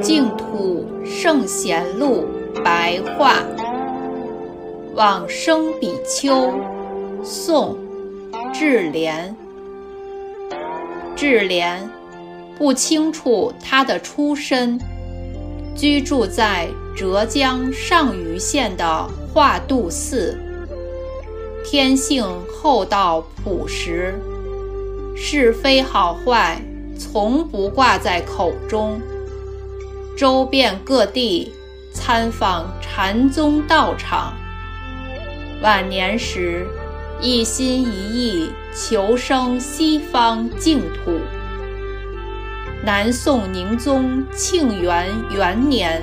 [0.00, 2.24] 净土圣贤录
[2.64, 3.34] 白话，
[4.94, 6.54] 往生比丘，
[7.22, 7.76] 宋，
[8.52, 9.34] 智莲。
[11.14, 11.86] 智莲
[12.56, 14.80] 不清楚他的出身，
[15.76, 20.34] 居住在浙江上虞县的化度寺，
[21.62, 24.14] 天性厚道朴实，
[25.14, 26.58] 是非好坏
[26.98, 28.98] 从不挂在口中。
[30.20, 31.50] 周遍各地，
[31.94, 34.34] 参访禅宗道场。
[35.62, 36.66] 晚年时，
[37.22, 41.18] 一心一意求生西方净土。
[42.84, 46.02] 南宋宁宗庆元元年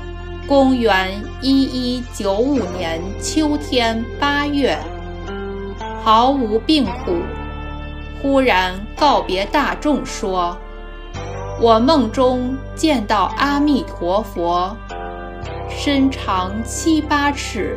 [0.48, 4.78] （公元一一九五年）秋天八月，
[6.02, 7.18] 毫无病苦，
[8.22, 10.56] 忽然告别大众说。
[11.60, 14.76] 我梦中见到阿弥陀佛，
[15.68, 17.76] 身长七八尺，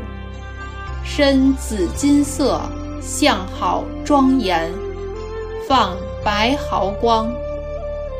[1.03, 2.61] 身紫金色，
[3.01, 4.71] 相好庄严，
[5.67, 7.33] 放白毫光，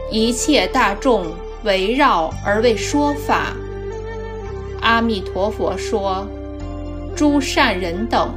[0.09, 1.27] 一切大众
[1.63, 3.53] 围绕而为说法。
[4.81, 6.27] 阿弥陀佛说
[7.15, 8.33] ：“诸善人等，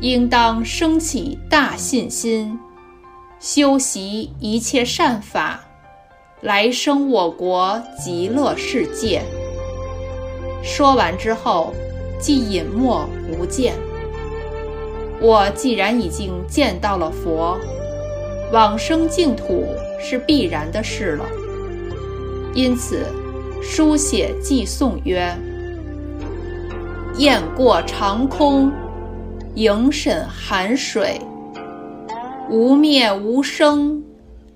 [0.00, 2.58] 应当升起大信心，
[3.38, 5.60] 修习一切善法。”
[6.42, 9.22] 来生我国极乐世界。
[10.60, 11.72] 说完之后，
[12.18, 13.74] 即隐没不见。
[15.20, 17.56] 我既然已经见到了佛，
[18.52, 19.66] 往生净土
[20.00, 21.24] 是必然的事了。
[22.56, 23.06] 因此，
[23.62, 25.32] 书写寄颂曰
[27.18, 28.72] ：“雁过长空，
[29.54, 31.20] 影审寒水，
[32.50, 34.02] 无灭无生，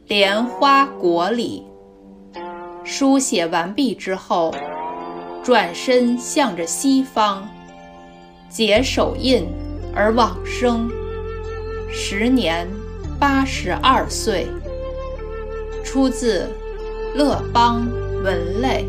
[0.08, 1.64] 莲花国里。”
[2.86, 4.54] 书写完毕之后，
[5.42, 7.46] 转身向着西方，
[8.48, 9.44] 解手印
[9.92, 10.88] 而往生，
[11.92, 12.66] 时年
[13.18, 14.46] 八十二岁。
[15.84, 16.48] 出自
[17.16, 17.88] 《乐邦
[18.22, 18.86] 文类》。